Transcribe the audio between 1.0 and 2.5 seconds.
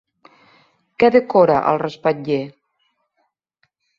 Què decora el respatller?